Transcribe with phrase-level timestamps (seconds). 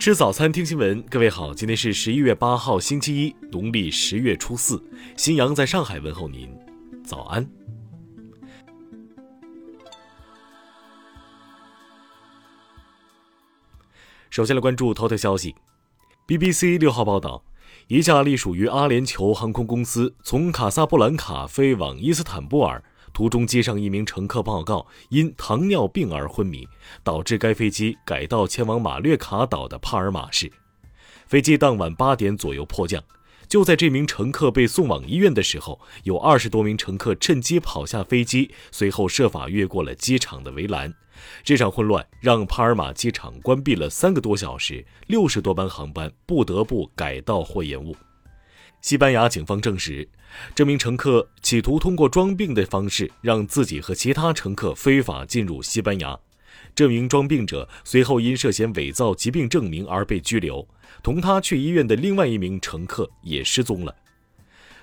[0.00, 1.02] 吃早餐，听新闻。
[1.10, 4.82] 各位好，今天是十一月八号，星期一，农历十月初四。
[5.14, 6.50] 新阳在上海问候您，
[7.04, 7.46] 早安。
[14.30, 15.54] 首先来关注头条消息。
[16.26, 17.44] BBC 六号报道，
[17.88, 22.82] 一架隶属于阿联酋航空公司从卡萨布兰卡飞往伊斯坦布尔。
[23.20, 26.66] 途中，机上一名乘客报告因糖尿病而昏迷，
[27.04, 30.50] 导致该飞机改道前往马略卡岛的帕尔马市。
[31.26, 33.04] 飞机当晚八点左右迫降。
[33.46, 40.90] 就在这名乘客被送往医院的时候，有二十多名乘客趁机跑下飞机，随后设法越过了机场的围栏。
[41.44, 47.94] 这场混乱让帕尔马机场关闭了三个多小时，六十多班航班不得不改道或延误。
[48.80, 50.08] 西班牙警方证实，
[50.54, 56.18] 这名乘客企图通过装病的方式让自己和其他乘客非法进入西班牙。
[56.74, 60.66] 这名装病者随后因涉嫌伪造疾病证明而被拘留，
[61.02, 63.94] 同他去医院的另外一名乘客也失踪了。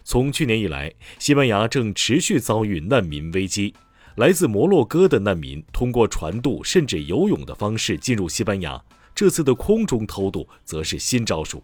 [0.04, 3.74] 从去年以来，西班牙正持续遭遇难民危机。
[4.16, 8.82] 来自摩洛哥的难民通过船渡甚至游泳的方式进入西班牙，
[9.14, 11.64] 这次的空中偷渡则是新招数。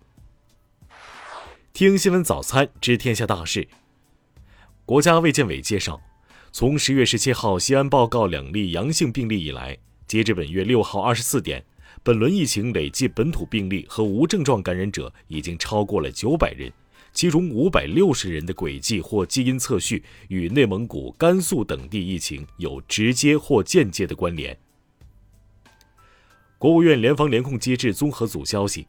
[1.73, 3.67] 听新闻早餐知天下大事。
[4.85, 5.99] 国家卫健委介绍，
[6.52, 11.66] 从十月十七号西安报告两例阳性病例以来，截至本月六号二十四点，
[12.03, 16.71] 本轮疫情累计本土病例和无症状感染者已经超过了九百人，
[17.11, 24.55] 其中五百六十人的轨迹或基因测序与内蒙古、甘肃等地疫情有直接或间接的关联。
[26.59, 28.85] 国务院联防联控机制综合组消息，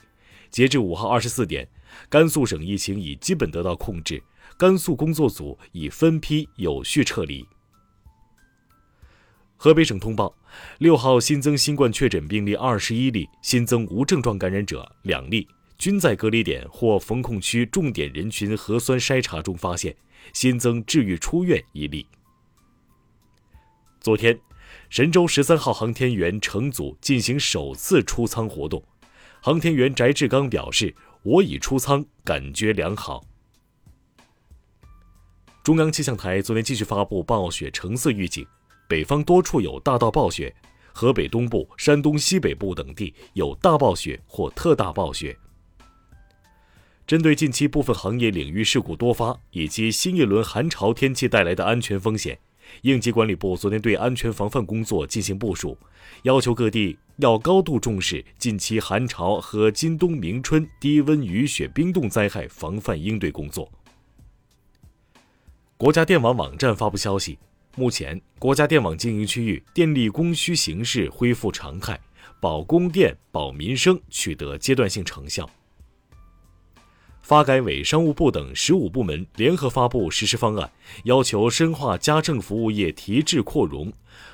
[0.55, 1.69] 截至五号二十四点。
[2.08, 4.22] 甘肃省疫情已基本得到控制，
[4.56, 7.44] 甘肃工作组已分批有序撤离。
[9.56, 10.33] 河北省通报，
[10.78, 19.96] 六号新增新冠确诊病例二十一例，新增无症状感染者两例，均在隔离点或封控区重点人群核酸筛查中发现，
[20.33, 22.07] 新增治愈出院一例。
[24.01, 24.39] 昨天，
[24.89, 28.84] 神舟十三号航天员乘组进行首次出舱活动，
[29.44, 30.94] 航天员翟志刚表示。
[31.22, 33.24] 我已出舱，感觉良好。
[35.62, 38.46] 中央气象台昨天继续发布暴雪橙色预警，
[38.86, 40.54] 北方多处有大到暴雪，
[40.92, 45.34] 河北东部、山东西北部等地有大暴雪或特大暴雪。
[47.06, 52.38] 针对近期部分行业领域事故多发，以及新一轮寒潮天气带来的安全风险。
[52.83, 55.77] 应急管理部昨天对安全防范工作进行部署，
[56.23, 63.70] 要求各地要高度重视近期寒潮和今冬明春低温雨雪冰冻灾害防范应对工作。
[65.77, 67.39] 国家电网网站发布消息，
[67.77, 71.98] 目前国家电网经营区域电力供需形势恢复常态，
[72.41, 75.48] 保供电、保民生取得阶段性成效。
[77.24, 80.70] 发改委、商务部等十五部门联合发布实施方案，
[81.05, 83.90] 要求深化家政服务业提质扩容。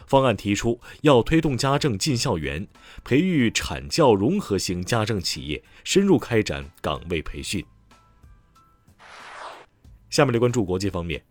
[0.08, 2.66] 方案提出，要推动家政进校园，
[3.04, 7.64] 培育产教融合型家政企业，深入开展岗位培训。
[10.10, 11.22] 下面来关注国际方面，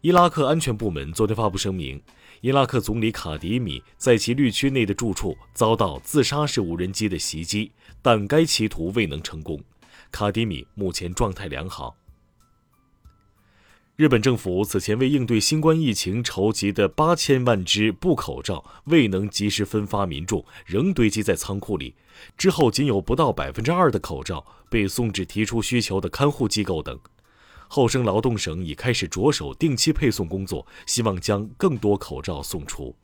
[0.00, 2.00] 伊拉克安全部门昨天发布声明，
[2.40, 9.60] 伊拉克总理卡迪米在其绿区内的住处遭到自杀式无人机的袭击，但该企图未能成功。
[10.12, 11.96] 卡迪米目前状态良好。
[13.96, 21.94] 日本政府此前为应对新冠疫情筹集的八千万只布口罩未能及时分发民众，仍堆积在仓库里。
[22.36, 26.98] 之后仅有不到百分之二的口罩被送至提出需求的看护机构等。
[27.68, 32.94] 厚生劳动省已开始着手定期配送工作，希望将更多口罩送出。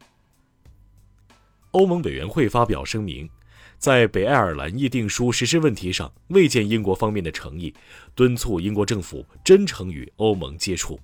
[1.70, 3.28] 欧盟委员会发表声明。
[3.78, 7.72] 在北爱尔兰议定书实施问题上，未见英国方面的诚意，
[8.16, 10.98] 敦促英国政府真诚与欧盟接触。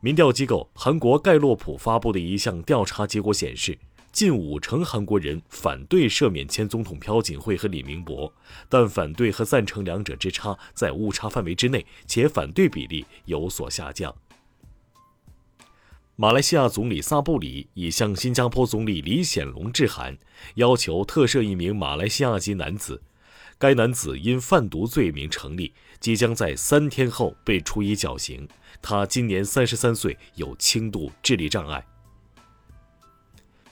[0.00, 3.78] 民调机构韩国盖洛普发布的一项调查结果显示，
[4.10, 8.32] 近五成韩国人反对赦免前总统朴槿惠和李明博，
[8.68, 14.12] 但反对和赞成两者之差在误差范围之内，且反对比例有所下降。
[16.20, 20.18] 马来西亚总理萨布里已向新加坡总理李显龙致函，
[20.56, 23.00] 要求特赦一名马来西亚籍男子。
[23.56, 28.48] 该男子因贩毒罪名成立，即将在三天后被处以绞刑。
[28.82, 31.86] 他今年三十三岁，有轻度智力障碍。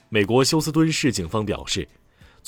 [0.07, 1.85] 美国休斯敦市警方表示。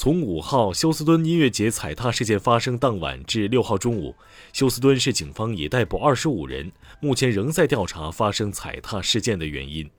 [0.01, 4.15] 从五号休斯敦音乐节踩踏事件发生当晚至六号中午，
[4.53, 9.91] 休斯敦市警方已逮捕二十五人，目前仍在调查发生踩踏事件的原因。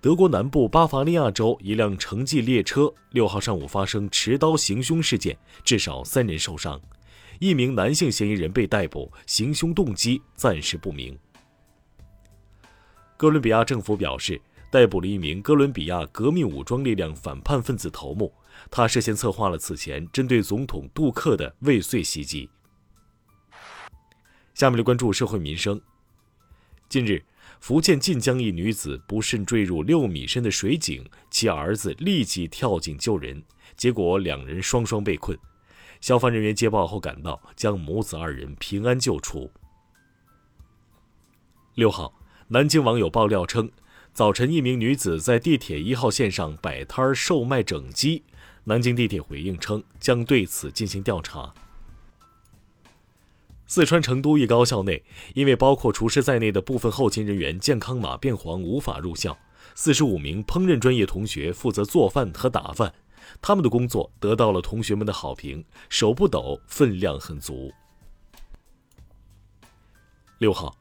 [0.00, 6.80] 德国南部巴伐利亚州一辆城际列车六号上午发生持刀行凶事件，至少三人受伤，
[7.40, 11.18] 一名男性嫌疑人被逮捕，行凶动机暂时不明。
[13.16, 18.32] 哥伦比亚政府表示，逮捕了一名哥伦比亚革命武装力量反叛分子头目，
[18.70, 22.48] 他涉嫌策划了此前针对总统杜克的未遂袭击。
[24.54, 25.80] 下面来关注社会民生。
[26.88, 27.24] 近日。
[27.58, 33.42] 福建晋江一女子不慎坠入六米深的水井，其儿子立即跳井救人，
[33.76, 35.36] 结果两人双双被困。
[36.02, 39.50] 消防人员接报后赶到，将母子二人平安救出。
[41.76, 42.12] 六号，
[42.48, 43.70] 南京网友爆料称，
[44.16, 48.22] 早晨一名女子在地铁一号线上摆摊儿售卖整鸡，
[48.64, 51.52] 南京地铁回应称将对此进行调查。
[53.66, 55.04] 四川成都一高校内，
[55.34, 59.36] 因为包括厨师在内的部分后勤人员健康码变黄，无法入校。
[59.74, 62.94] 四十五名烹饪专业同学负责做饭和打饭，
[63.42, 67.70] 他们的工作得到了同学们的好评，手不抖，分量很足。
[70.38, 70.74] 六号，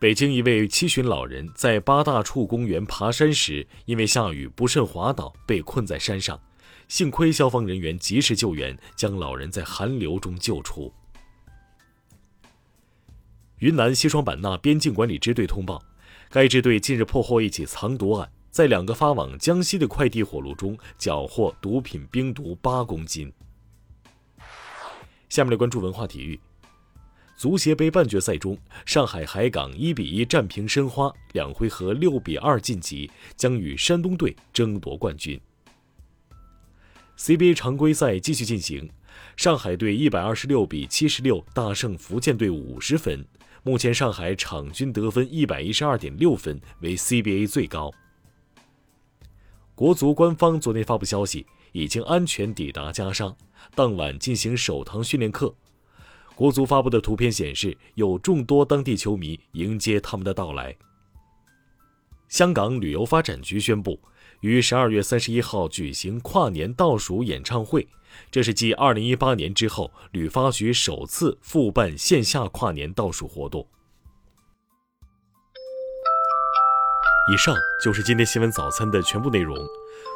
[0.00, 6.40] 北京一位七旬老人在八大处公园爬山时，因为下雨不慎滑倒，被困在山上，
[6.86, 10.92] 幸亏消防人员及时救援，将老人在寒流中救出。
[13.58, 15.82] 云南西双版纳边境管理支队通报，
[16.30, 23.32] 该支队近日破获一起藏毒案，在两个发往江西的快递火炉中缴获毒品冰毒八公斤。
[25.28, 26.38] 下面来关注文化体育。
[27.38, 35.40] 足协杯半决赛中，上海海港一比一战平申花，两回合六比二晋级，将与山东队争夺冠军。
[37.16, 38.90] CBA 常规赛继续进行，
[39.36, 43.24] 上海队一百二十六比七十六大胜福建队五十分。
[43.62, 47.92] 目前上海场均得分一百一十二点六分，为 CBA 最高。
[49.76, 53.36] 国足官方昨天发布消息，已经安全抵达加沙，
[53.76, 55.54] 当晚进行首堂训练课。
[56.38, 60.76] 国足发布的图片显示，有众多当地球迷迎接他们的到来。
[62.28, 63.98] 香港旅游发展局宣布，
[64.42, 67.88] 于十二月三十一号举行跨年倒数演唱会。
[68.30, 73.66] 这是继2018年之后，旅发局首次复办线下跨年倒数活动。
[77.32, 79.56] 以上就是今天新闻早餐的全部内容。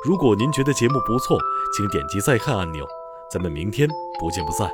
[0.06, 1.36] 如果您觉得节目不错，
[1.76, 2.86] 请点击再看按钮。
[3.28, 3.88] 咱们明天
[4.20, 4.70] 不见不散。